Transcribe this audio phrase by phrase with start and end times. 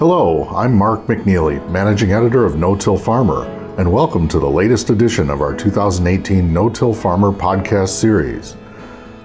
[0.00, 3.44] Hello, I'm Mark McNeely, Managing Editor of No Till Farmer,
[3.76, 8.56] and welcome to the latest edition of our 2018 No Till Farmer podcast series.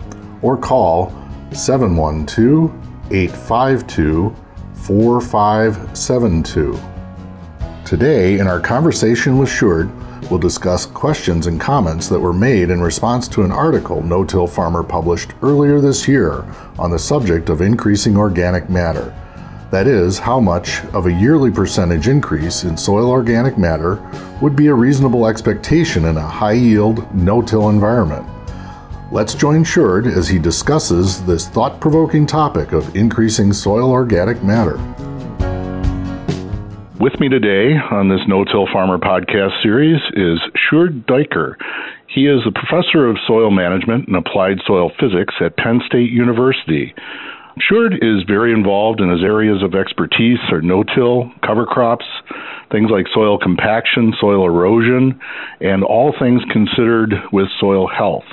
[0.45, 1.11] or call
[1.51, 2.71] 712
[3.11, 4.33] 852
[4.75, 6.79] 4572.
[7.83, 9.89] Today, in our conversation with Sjoerd,
[10.29, 14.45] we'll discuss questions and comments that were made in response to an article No Till
[14.45, 16.45] Farmer published earlier this year
[16.77, 19.16] on the subject of increasing organic matter.
[19.71, 23.95] That is, how much of a yearly percentage increase in soil organic matter
[24.43, 28.27] would be a reasonable expectation in a high yield, no till environment.
[29.16, 34.75] Let's join Sjoerd as he discusses this thought provoking topic of increasing soil organic matter.
[37.00, 41.56] With me today on this No Till Farmer podcast series is Sjoerd Duiker.
[42.07, 46.94] He is a professor of soil management and applied soil physics at Penn State University.
[47.61, 52.05] Sjoerd is very involved in his areas of expertise are no-till, cover crops,
[52.69, 55.17] things like soil compaction, soil erosion,
[55.61, 58.25] and all things considered with soil health.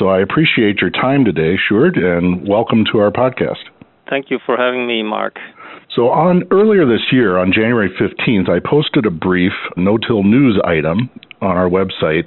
[0.00, 3.62] So I appreciate your time today, Sjoerd, and welcome to our podcast.
[4.10, 5.36] Thank you for having me, Mark.
[5.94, 11.08] So on earlier this year, on January 15th, I posted a brief no-till news item
[11.40, 12.26] on our website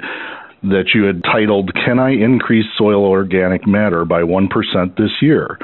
[0.63, 4.47] that you had titled, Can I Increase Soil Organic Matter by 1%
[4.95, 5.57] This Year?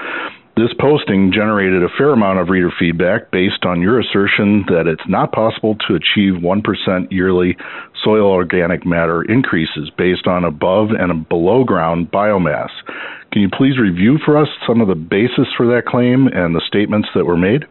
[0.58, 5.04] This posting generated a fair amount of reader feedback based on your assertion that it's
[5.06, 7.58] not possible to achieve 1% yearly
[8.02, 12.70] soil organic matter increases based on above and below ground biomass.
[13.34, 16.62] Can you please review for us some of the basis for that claim and the
[16.66, 17.66] statements that were made?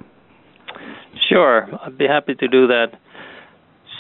[1.31, 2.89] Sure, I'd be happy to do that.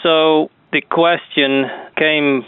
[0.03, 1.65] So, the question
[1.97, 2.43] came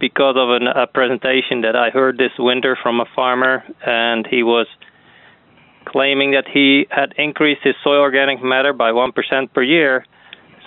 [0.00, 4.42] because of an, a presentation that I heard this winter from a farmer, and he
[4.42, 4.66] was
[5.92, 9.12] claiming that he had increased his soil organic matter by 1%
[9.52, 10.04] per year.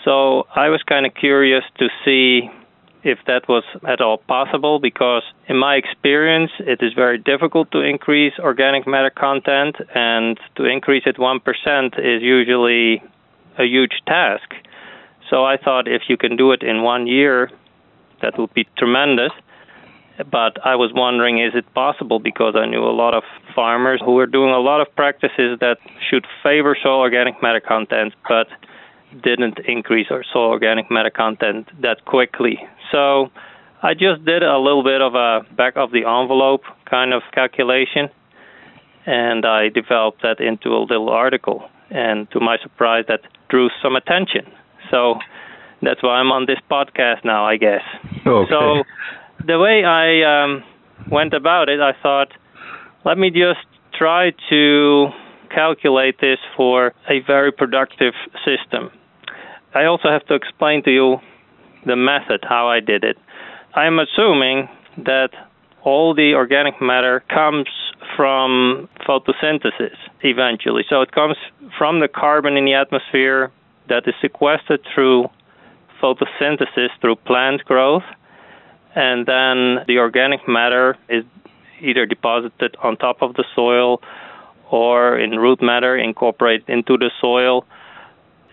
[0.03, 2.49] So I was kind of curious to see
[3.03, 7.81] if that was at all possible because in my experience it is very difficult to
[7.81, 13.03] increase organic matter content and to increase it 1% is usually
[13.59, 14.53] a huge task.
[15.29, 17.51] So I thought if you can do it in one year
[18.21, 19.31] that would be tremendous.
[20.17, 22.19] But I was wondering, is it possible?
[22.19, 23.23] Because I knew a lot of
[23.55, 25.77] farmers who were doing a lot of practices that
[26.09, 28.47] should favor soil organic matter content, but
[29.23, 32.59] didn't increase our soil organic matter content that quickly.
[32.91, 33.31] So
[33.81, 38.09] I just did a little bit of a back of the envelope kind of calculation,
[39.05, 41.69] and I developed that into a little article.
[41.89, 44.51] And to my surprise, that drew some attention.
[44.89, 45.15] So
[45.81, 47.83] that's why I'm on this podcast now, I guess.
[48.25, 48.49] Okay.
[48.49, 48.83] So
[49.45, 50.63] the way I um,
[51.09, 52.29] went about it, I thought,
[53.05, 53.65] let me just
[53.97, 55.07] try to
[55.53, 58.13] calculate this for a very productive
[58.43, 58.89] system.
[59.73, 61.17] I also have to explain to you
[61.85, 63.17] the method, how I did it.
[63.75, 64.67] I'm assuming
[64.97, 65.29] that
[65.83, 67.67] all the organic matter comes
[68.17, 70.83] from photosynthesis eventually.
[70.89, 71.37] So it comes
[71.77, 73.51] from the carbon in the atmosphere
[73.87, 75.29] that is sequestered through
[76.01, 78.03] photosynthesis, through plant growth
[78.95, 81.25] and then the organic matter is
[81.81, 84.01] either deposited on top of the soil
[84.71, 87.65] or in root matter incorporated into the soil.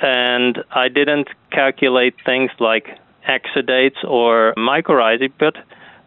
[0.00, 2.86] And I didn't calculate things like
[3.28, 5.54] exudates or mycorrhizae, but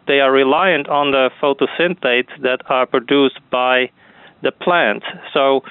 [0.06, 3.90] they are reliant on the photosynthetates that are produced by
[4.42, 5.02] the plant.
[5.32, 5.62] So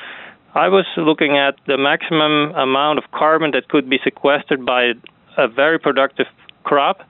[0.54, 4.94] I was looking at the maximum amount of carbon that could be sequestered by
[5.38, 6.28] a very productive
[6.64, 7.02] crop.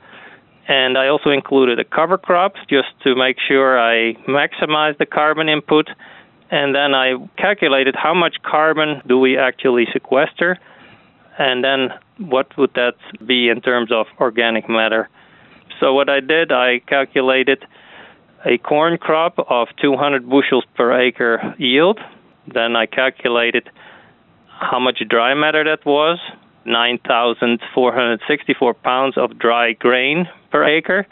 [0.68, 5.48] And I also included a cover crop just to make sure I maximize the carbon
[5.48, 5.90] input.
[6.50, 10.58] And then I calculated how much carbon do we actually sequester,
[11.38, 12.96] and then what would that
[13.26, 15.10] be in terms of organic matter.
[15.80, 17.66] So what I did, I calculated
[18.46, 22.00] a corn crop of 200 bushels per acre yield.
[22.54, 23.70] Then I calculated
[24.48, 26.20] how much dry matter that was,
[26.66, 31.06] 9,464 pounds of dry grain per acre.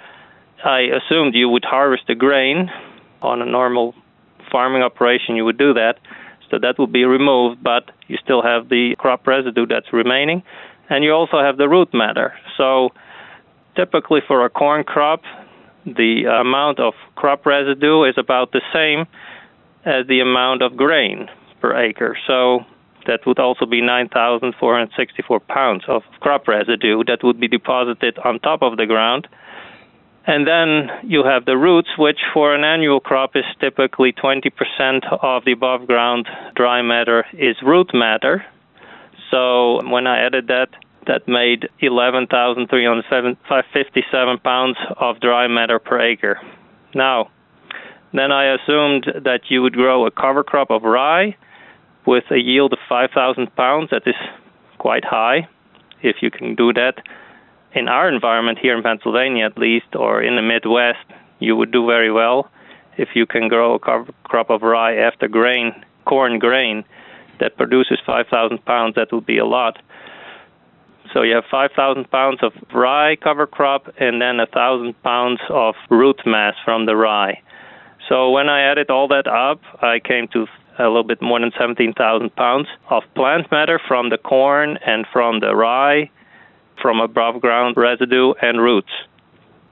[0.63, 2.71] I assumed you would harvest the grain
[3.21, 3.93] on a normal
[4.51, 5.95] farming operation, you would do that.
[6.49, 10.43] So that would be removed, but you still have the crop residue that's remaining.
[10.89, 12.33] And you also have the root matter.
[12.57, 12.91] So
[13.75, 15.21] typically for a corn crop,
[15.85, 19.07] the amount of crop residue is about the same
[19.85, 21.27] as the amount of grain
[21.59, 22.17] per acre.
[22.27, 22.65] So
[23.05, 28.61] that would also be 9,464 pounds of crop residue that would be deposited on top
[28.61, 29.27] of the ground.
[30.25, 35.43] And then you have the roots, which for an annual crop is typically 20% of
[35.43, 38.45] the above ground dry matter is root matter.
[39.31, 40.69] So when I added that,
[41.07, 46.39] that made 11,357 pounds of dry matter per acre.
[46.95, 47.29] Now,
[48.13, 51.35] then I assumed that you would grow a cover crop of rye
[52.05, 53.89] with a yield of 5,000 pounds.
[53.91, 54.15] That is
[54.77, 55.47] quite high.
[56.01, 56.95] If you can do that
[57.73, 61.05] in our environment here in Pennsylvania, at least, or in the Midwest,
[61.39, 62.49] you would do very well.
[62.97, 65.73] If you can grow a crop of rye after grain,
[66.05, 66.83] corn grain,
[67.39, 69.81] that produces 5,000 pounds, that would be a lot.
[71.13, 76.21] So you have 5,000 pounds of rye cover crop and then 1,000 pounds of root
[76.25, 77.41] mass from the rye.
[78.09, 80.47] So when I added all that up, I came to
[80.79, 85.39] a little bit more than 17,000 pounds of plant matter from the corn and from
[85.39, 86.09] the rye,
[86.81, 88.91] from above ground residue and roots.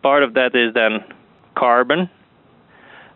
[0.03, 1.03] Part of that is then
[1.55, 2.09] carbon.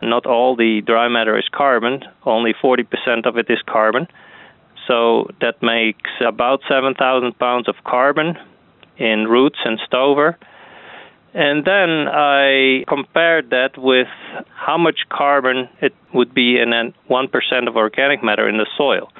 [0.01, 4.07] Not all the dry matter is carbon, only 40% of it is carbon.
[4.87, 8.37] So that makes about 7,000 pounds of carbon
[8.97, 10.37] in roots and stover.
[11.35, 14.07] And then I compared that with
[14.55, 19.11] how much carbon it would be in a 1% of organic matter in the soil.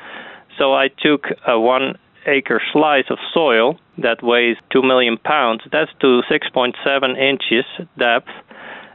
[0.58, 5.64] So I took a one acre slice of soil that weighs 2 million pounds.
[5.74, 7.66] That's to 6.7 inches
[8.00, 8.30] depth.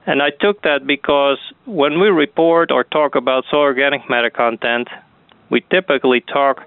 [0.07, 4.89] And I took that because when we report or talk about soil organic matter content,
[5.51, 6.63] we typically talk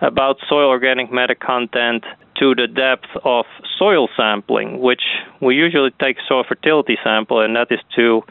[0.00, 2.04] about soil organic matter content
[2.38, 3.44] to the depth of
[3.78, 5.02] soil sampling, which
[5.40, 8.22] we usually take soil fertility sample, and that is to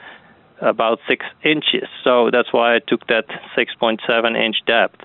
[0.62, 1.88] about six inches.
[2.04, 3.26] So that's why I took that
[3.58, 4.00] 6.7
[4.36, 5.02] inch depth.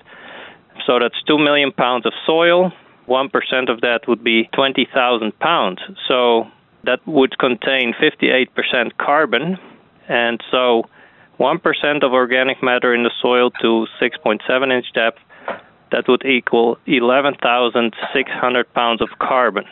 [0.85, 2.71] So that's 2 million pounds of soil.
[3.07, 5.79] 1% of that would be 20,000 pounds.
[6.07, 6.47] So
[6.83, 9.57] that would contain 58% carbon.
[10.07, 10.83] And so
[11.39, 15.19] 1% of organic matter in the soil to 6.7 inch depth
[15.93, 19.63] that would equal 11,600 pounds of carbon.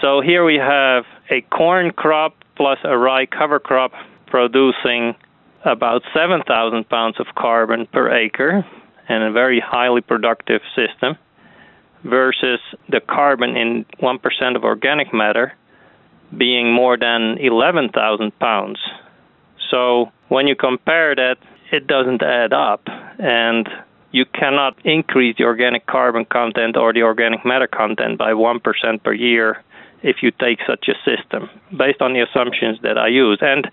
[0.00, 3.92] So here we have a corn crop plus a rye cover crop
[4.26, 5.14] producing
[5.64, 8.66] about 7,000 pounds of carbon per acre
[9.08, 11.16] and a very highly productive system
[12.02, 15.52] versus the carbon in 1% of organic matter
[16.36, 18.80] being more than 11,000 pounds.
[19.70, 21.36] So when you compare that,
[21.70, 22.82] it doesn't add up.
[23.18, 23.68] And
[24.12, 29.12] you cannot increase the organic carbon content or the organic matter content by 1% per
[29.12, 29.62] year
[30.02, 33.38] if you take such a system, based on the assumptions that I use.
[33.40, 33.70] And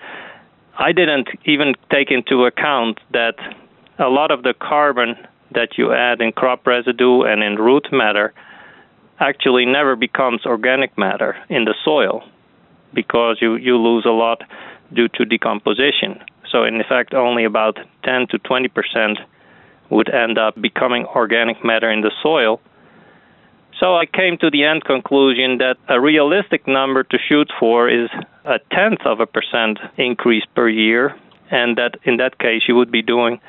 [0.78, 3.36] I didn't even take into account that
[3.98, 5.16] a lot of the carbon
[5.52, 8.34] that you add in crop residue and in root matter
[9.20, 12.22] actually never becomes organic matter in the soil
[12.94, 14.42] because you, you lose a lot
[14.94, 16.22] due to decomposition.
[16.52, 19.18] So, in effect, only about 10 to 20 percent
[19.90, 22.60] would end up becoming organic matter in the soil.
[23.80, 28.10] So I came to the end conclusion that a realistic number to shoot for is
[28.46, 31.16] a tenth of a percent increase per year,
[31.52, 33.40] and that in that case you would be doing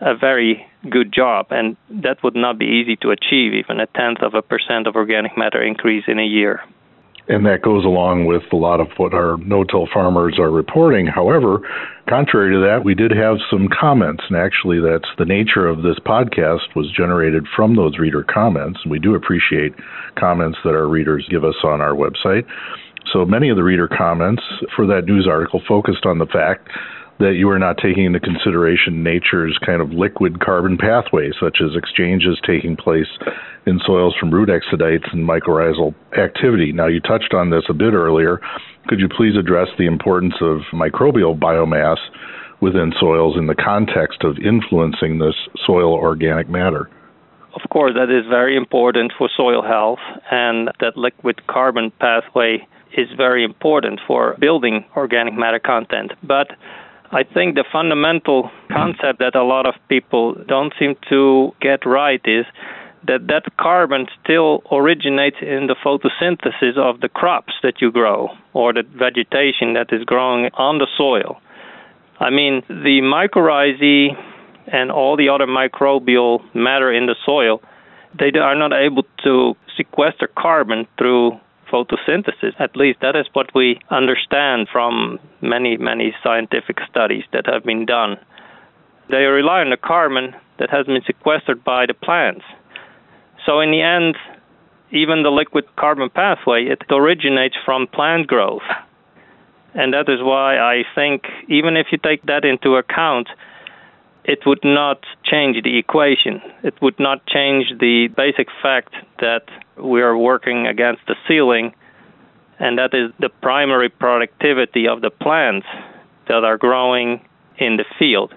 [0.00, 4.22] a very good job, and that would not be easy to achieve, even a tenth
[4.22, 6.62] of a percent of organic matter increase in a year
[7.28, 11.06] and that goes along with a lot of what our no-till farmers are reporting.
[11.06, 11.60] However,
[12.08, 15.98] contrary to that, we did have some comments, and actually, that's the nature of this
[16.04, 18.80] podcast was generated from those reader comments.
[18.82, 19.74] And we do appreciate
[20.18, 22.44] comments that our readers give us on our website.
[23.12, 24.42] So many of the reader comments
[24.74, 26.68] for that news article focused on the fact
[27.20, 31.76] that you are not taking into consideration nature's kind of liquid carbon pathways, such as
[31.76, 33.08] exchanges taking place
[33.66, 36.72] in soils from root exudates and mycorrhizal activity.
[36.72, 38.40] Now, you touched on this a bit earlier.
[38.88, 41.98] Could you please address the importance of microbial biomass
[42.60, 45.34] within soils in the context of influencing this
[45.66, 46.90] soil organic matter?
[47.54, 49.98] Of course, that is very important for soil health,
[50.30, 56.12] and that liquid carbon pathway is very important for building organic matter content.
[56.22, 56.48] But
[57.12, 62.20] I think the fundamental concept that a lot of people don't seem to get right
[62.24, 62.46] is
[63.06, 68.72] that that carbon still originates in the photosynthesis of the crops that you grow or
[68.72, 71.40] the vegetation that is growing on the soil.
[72.18, 74.10] I mean, the mycorrhizae
[74.72, 77.62] and all the other microbial matter in the soil,
[78.18, 81.32] they are not able to sequester carbon through
[81.72, 82.52] photosynthesis.
[82.58, 87.86] At least that is what we understand from many, many scientific studies that have been
[87.86, 88.16] done.
[89.08, 92.44] They rely on the carbon that has been sequestered by the plants.
[93.50, 94.14] So, in the end,
[94.92, 98.62] even the liquid carbon pathway, it originates from plant growth.
[99.74, 103.26] And that is why I think, even if you take that into account,
[104.24, 106.40] it would not change the equation.
[106.62, 111.74] It would not change the basic fact that we are working against the ceiling,
[112.60, 115.66] and that is the primary productivity of the plants
[116.28, 117.26] that are growing
[117.58, 118.32] in the field.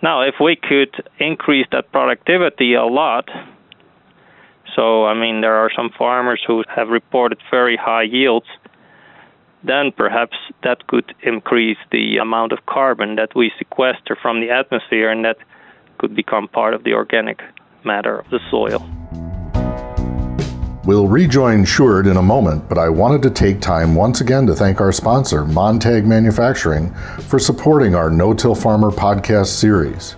[0.00, 3.28] Now, if we could increase that productivity a lot,
[4.74, 8.46] so I mean, there are some farmers who have reported very high yields
[9.64, 15.10] then perhaps that could increase the amount of carbon that we sequester from the atmosphere,
[15.10, 15.38] and that
[15.98, 17.40] could become part of the organic
[17.82, 18.86] matter of the soil.
[20.84, 24.54] We'll rejoin Sjoerd in a moment, but I wanted to take time once again to
[24.54, 26.92] thank our sponsor, Montag Manufacturing,
[27.28, 30.14] for supporting our No Till Farmer podcast series.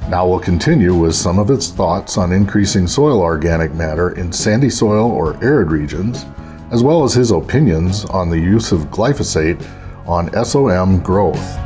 [0.09, 4.71] Now we'll continue with some of its thoughts on increasing soil organic matter in sandy
[4.71, 6.27] soil or arid regions,
[6.71, 9.67] as well as his opinions on the use of glyphosate
[10.07, 11.59] on SOM growth.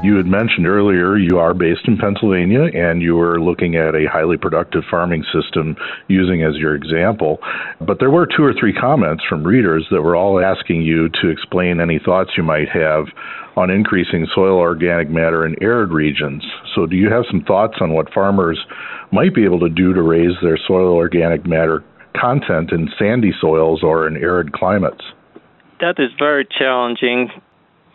[0.00, 4.06] You had mentioned earlier you are based in Pennsylvania and you were looking at a
[4.06, 5.76] highly productive farming system
[6.06, 7.40] using as your example.
[7.80, 11.28] But there were two or three comments from readers that were all asking you to
[11.28, 13.06] explain any thoughts you might have
[13.56, 16.44] on increasing soil organic matter in arid regions.
[16.76, 18.64] So, do you have some thoughts on what farmers
[19.10, 21.82] might be able to do to raise their soil organic matter
[22.14, 25.02] content in sandy soils or in arid climates?
[25.80, 27.30] That is very challenging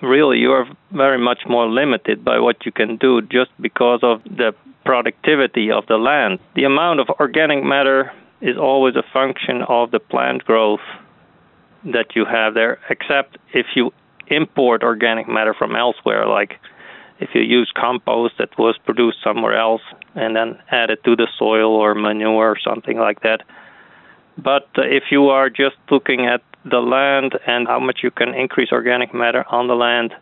[0.04, 4.24] really you are very much more limited by what you can do just because of
[4.24, 4.54] the
[4.86, 6.40] productivity of the land.
[6.56, 10.82] The amount of organic matter is always a function of the plant growth
[11.86, 13.92] that you have there, except if you
[14.28, 16.60] import organic matter from elsewhere, like
[17.20, 19.82] if you use compost that was produced somewhere else
[20.16, 23.42] and then add it to the soil or manure or something like that.
[24.38, 28.70] But if you are just looking at the land and how much you can increase
[28.72, 30.14] organic matter on the land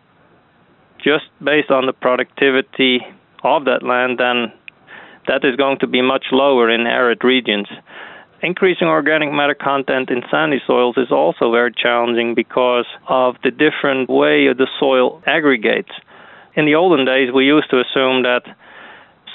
[1.03, 3.01] just based on the productivity
[3.43, 4.53] of that land, then
[5.27, 7.67] that is going to be much lower in arid regions.
[8.43, 14.09] Increasing organic matter content in sandy soils is also very challenging because of the different
[14.09, 15.91] way the soil aggregates.
[16.55, 18.41] In the olden days, we used to assume that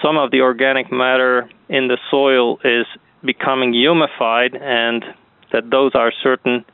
[0.03, 2.87] some of the organic matter in the soil is
[3.25, 5.05] becoming humified and
[5.53, 6.65] that those are certain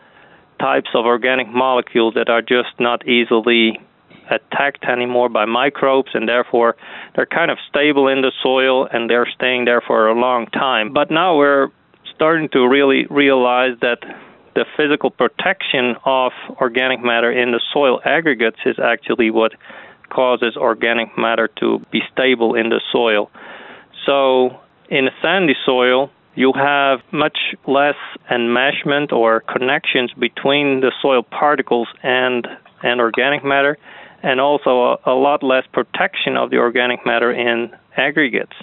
[0.62, 3.80] types of organic molecules that are just not easily
[4.30, 6.76] attacked anymore by microbes and therefore
[7.14, 10.92] they're kind of stable in the soil and they're staying there for a long time.
[10.92, 11.68] But now we're
[12.14, 13.98] starting to really realize that
[14.54, 19.52] the physical protection of organic matter in the soil aggregates is actually what
[20.10, 23.30] causes organic matter to be stable in the soil.
[24.06, 27.96] So, in a sandy soil, you have much less
[28.30, 32.46] enmeshment or connections between the soil particles and,
[32.82, 33.76] and organic matter,
[34.22, 38.56] and also a, a lot less protection of the organic matter in aggregates.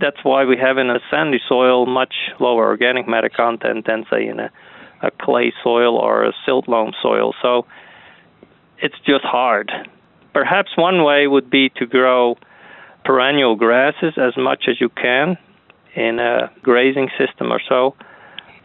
[0.00, 4.26] That's why we have in a sandy soil much lower organic matter content than, say,
[4.26, 4.50] in a,
[5.02, 7.32] a clay soil or a silt loam soil.
[7.40, 7.66] So
[8.78, 9.70] it's just hard.
[10.32, 12.36] Perhaps one way would be to grow
[13.04, 15.38] perennial grasses as much as you can
[15.96, 17.94] in a grazing system or so.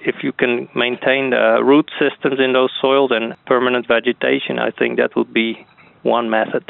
[0.01, 4.97] If you can maintain the root systems in those soils and permanent vegetation, I think
[4.97, 5.65] that would be
[6.03, 6.63] one method.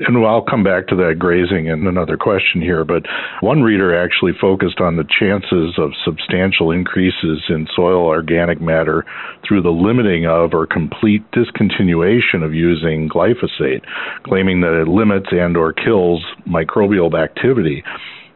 [0.00, 3.04] And I'll come back to that grazing in another question here, but
[3.40, 9.04] one reader actually focused on the chances of substantial increases in soil organic matter
[9.46, 13.82] through the limiting of or complete discontinuation of using glyphosate,
[14.24, 17.84] claiming that it limits and or kills microbial activity.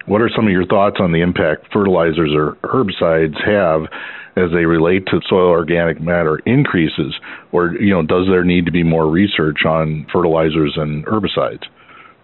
[0.06, 3.90] What are some of your thoughts on the impact fertilizers or herbicides have
[4.36, 7.14] as they relate to soil organic matter increases,
[7.52, 11.64] or you know, does there need to be more research on fertilizers and herbicides?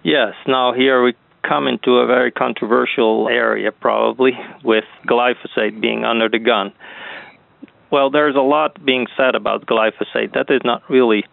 [0.04, 0.34] Yes.
[0.46, 1.14] Now here we
[1.46, 4.32] come into a very controversial area, probably
[4.64, 6.72] with glyphosate being under the gun.
[7.90, 11.24] Well, there's a lot being said about glyphosate that is not really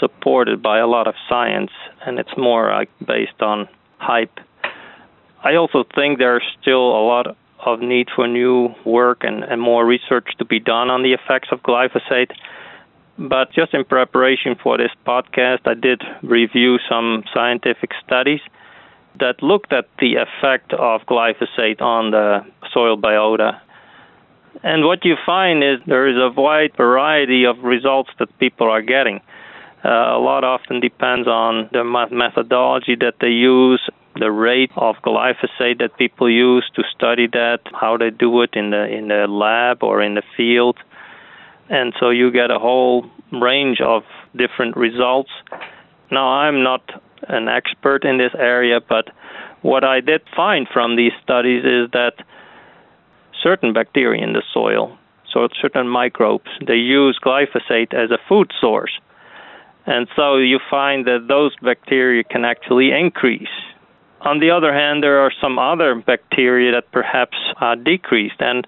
[0.00, 1.70] supported by a lot of science,
[2.04, 4.38] and it's more like based on hype.
[5.46, 9.86] I also think there's still a lot of need for new work and, and more
[9.86, 12.32] research to be done on the effects of glyphosate.
[13.16, 18.40] But just in preparation for this podcast, I did review some scientific studies
[19.20, 23.60] that looked at the effect of glyphosate on the soil biota.
[24.64, 28.82] And what you find is there is a wide variety of results that people are
[28.82, 29.20] getting.
[29.84, 33.80] Uh, a lot often depends on the methodology that they use
[34.18, 38.70] the rate of glyphosate that people use to study that, how they do it in
[38.70, 40.76] the in the lab or in the field,
[41.68, 44.02] and so you get a whole range of
[44.36, 45.30] different results.
[46.10, 46.82] Now I'm not
[47.28, 49.10] an expert in this area, but
[49.62, 52.14] what I did find from these studies is that
[53.42, 54.96] certain bacteria in the soil,
[55.32, 58.92] so certain microbes, they use glyphosate as a food source.
[59.86, 63.48] And so you find that those bacteria can actually increase
[64.20, 68.66] on the other hand, there are some other bacteria that perhaps uh, decreased, and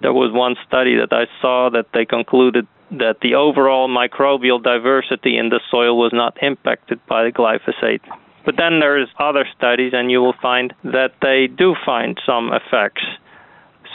[0.00, 5.36] there was one study that I saw that they concluded that the overall microbial diversity
[5.36, 8.02] in the soil was not impacted by the glyphosate.
[8.44, 13.02] But then there's other studies, and you will find that they do find some effects.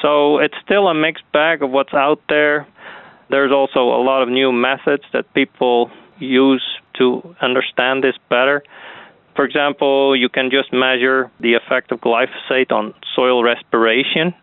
[0.01, 2.67] So it's still a mixed bag of what's out there.
[3.29, 6.65] There's also a lot of new methods that people use
[6.97, 8.63] to understand this better.
[9.35, 14.33] For example, you can just measure the effect of glyphosate on soil respiration.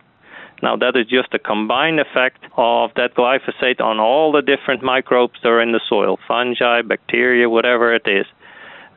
[0.63, 5.35] Now, that is just a combined effect of that glyphosate on all the different microbes
[5.43, 8.27] that are in the soil fungi, bacteria, whatever it is,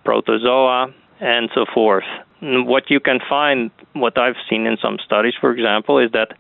[0.05, 2.05] protozoa, and so forth.
[2.39, 6.37] And what you can find, what I've seen in some studies, for example, is that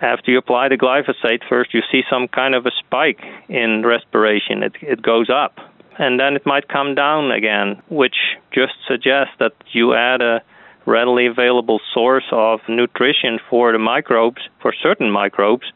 [0.00, 4.62] after you apply the glyphosate, first you see some kind of a spike in respiration.
[4.62, 5.58] It, it goes up
[5.98, 8.16] and then it might come down again, which
[8.52, 10.42] just suggests that you add a
[10.86, 15.66] readily available source of nutrition for the microbes, for certain microbes.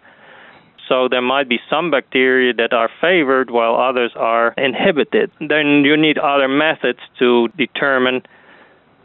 [0.88, 5.30] So there might be some bacteria that are favored while others are inhibited.
[5.38, 8.22] Then you need other methods to determine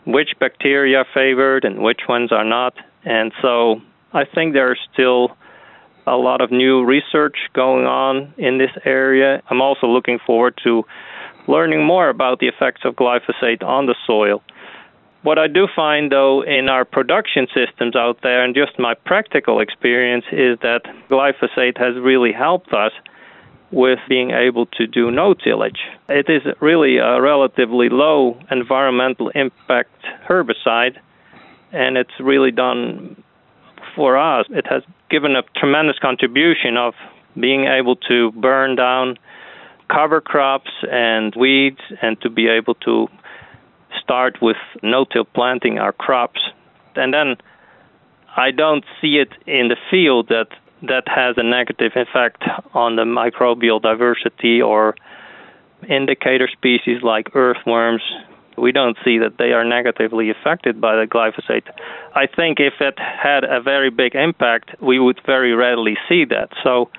[0.05, 2.73] which bacteria are favored and which ones are not.
[3.03, 3.81] And so
[4.13, 5.35] I think there are still
[6.07, 9.41] a lot of new research going on in this area.
[9.49, 10.83] I'm also looking forward to
[11.47, 14.41] learning more about the effects of glyphosate on the soil.
[15.23, 19.59] What I do find, though, in our production systems out there, and just my practical
[19.59, 22.91] experience, is that glyphosate has really helped us
[23.71, 25.79] with being able to do no tillage.
[26.07, 30.97] It is really a relatively low environmental impact herbicide,
[31.73, 33.21] and it's really done
[33.95, 34.45] for us.
[34.49, 36.93] It has given a tremendous contribution of
[37.37, 39.17] being able to burn down
[39.89, 43.07] cover crops and weeds and to be able to
[44.01, 46.39] start with no-till planting our crops.
[46.95, 47.37] And then
[48.35, 50.47] I don't see it in the field that
[50.83, 54.95] that has a negative effect on the microbial diversity or
[55.89, 58.03] indicator species like earthworms.
[58.57, 61.67] We don't see that they are negatively affected by the glyphosate.
[62.15, 66.49] I think if it had a very big impact, we would very readily see that.
[66.63, 66.89] So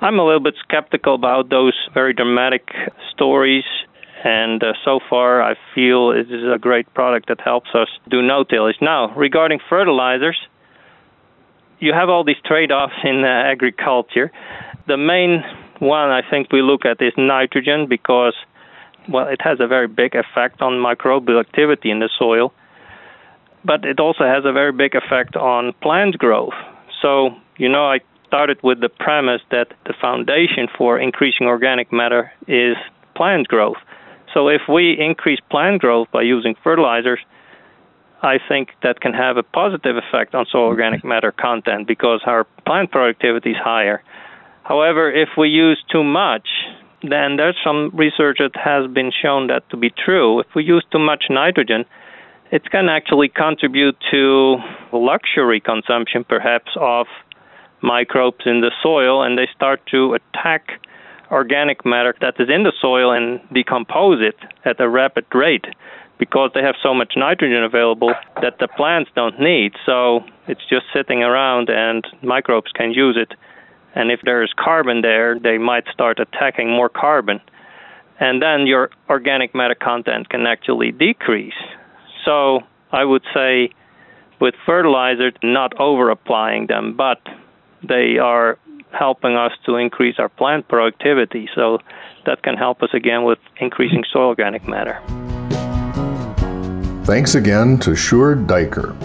[0.00, 2.68] I'm a little bit skeptical about those very dramatic
[3.10, 3.64] stories,
[4.24, 8.20] And uh, so far, I feel it is a great product that helps us do
[8.20, 8.76] no tillage.
[8.80, 10.36] Now, regarding fertilizers,
[11.78, 14.32] you have all these trade offs in uh, agriculture.
[14.88, 15.44] The main
[15.78, 18.34] one I think we look at is nitrogen because,
[19.08, 22.52] well, it has a very big effect on microbial activity in the soil,
[23.64, 26.54] but it also has a very big effect on plant growth.
[27.00, 32.30] So, you know, I started with the premise that the foundation for increasing organic matter
[32.46, 32.76] is
[33.16, 33.78] plant growth.
[34.32, 37.18] So if we increase plant growth by using fertilizers,
[38.22, 42.44] I think that can have a positive effect on soil organic matter content because our
[42.66, 44.02] plant productivity is higher.
[44.64, 46.48] However, if we use too much,
[47.02, 50.40] then there's some research that has been shown that to be true.
[50.40, 51.84] If we use too much nitrogen,
[52.50, 54.56] it can actually contribute to
[54.92, 57.06] luxury consumption, perhaps, of
[57.82, 60.80] microbes in the soil, and they start to attack
[61.30, 65.66] organic matter that is in the soil and decompose it at a rapid rate
[66.18, 68.12] because they have so much nitrogen available
[68.42, 69.72] that the plants don't need.
[69.86, 73.36] So it's just sitting around and microbes can use it.
[73.94, 77.40] And if there's carbon there, they might start attacking more carbon.
[78.20, 81.54] And then your organic matter content can actually decrease.
[82.24, 82.60] So
[82.90, 83.70] I would say
[84.40, 87.20] with fertilizers, not over applying them, but
[87.82, 88.58] they are
[88.92, 91.48] helping us to increase our plant productivity.
[91.54, 91.78] So
[92.26, 95.00] that can help us again with increasing soil organic matter.
[97.04, 98.96] Thanks again to Sjoerd Duiker.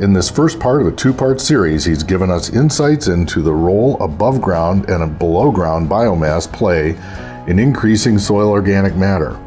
[0.00, 3.52] In this first part of a two part series, he's given us insights into the
[3.52, 6.98] role above ground and below ground biomass play
[7.46, 9.38] in increasing soil organic matter.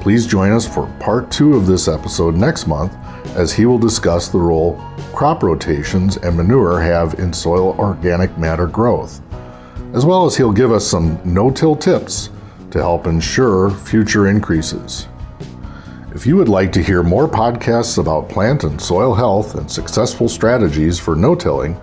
[0.00, 2.94] Please join us for part two of this episode next month
[3.36, 4.76] as he will discuss the role
[5.14, 9.22] crop rotations and manure have in soil organic matter growth,
[9.94, 12.28] as well as he'll give us some no till tips
[12.70, 15.08] to help ensure future increases.
[16.14, 20.28] If you would like to hear more podcasts about plant and soil health and successful
[20.28, 21.80] strategies for no tilling,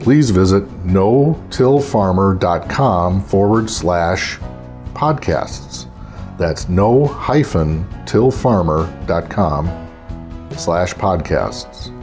[0.00, 4.38] please visit no-tillfarmer.com forward slash
[4.94, 5.86] podcasts.
[6.38, 9.88] That's no hyphen tillfarmer.com
[10.56, 11.95] slash podcasts.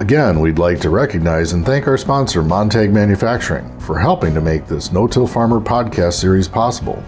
[0.00, 4.66] Again, we'd like to recognize and thank our sponsor, Montag Manufacturing, for helping to make
[4.66, 7.02] this No Till Farmer podcast series possible.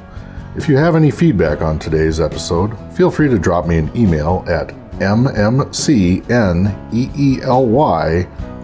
[0.57, 4.43] If you have any feedback on today's episode, feel free to drop me an email
[4.49, 6.23] at mmcneely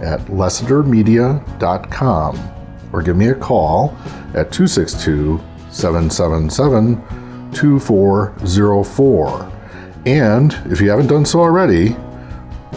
[0.02, 2.50] at lessitermedia.com
[2.92, 3.94] or give me a call
[4.34, 5.38] at 262
[5.70, 6.96] 777
[7.52, 9.52] 2404.
[10.06, 11.94] And if you haven't done so already,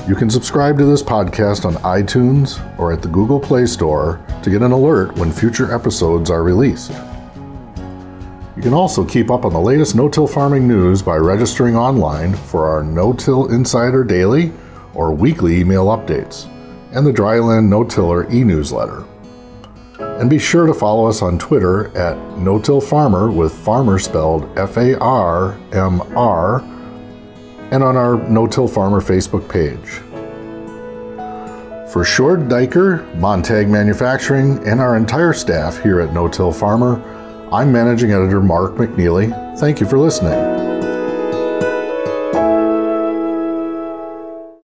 [0.05, 4.49] you can subscribe to this podcast on iTunes or at the Google Play Store to
[4.49, 6.91] get an alert when future episodes are released.
[8.55, 12.33] You can also keep up on the latest no till farming news by registering online
[12.33, 14.51] for our No Till Insider Daily
[14.93, 16.47] or weekly email updates
[16.93, 19.05] and the Dryland No Tiller e newsletter.
[19.99, 24.57] And be sure to follow us on Twitter at No Till Farmer with farmer spelled
[24.57, 26.61] F A R M R
[27.71, 30.01] and on our No Till Farmer Facebook page.
[31.91, 37.01] For Sjoerd Duiker, Montag Manufacturing, and our entire staff here at No Till Farmer,
[37.51, 39.31] I'm Managing Editor Mark McNeely.
[39.59, 40.76] Thank you for listening.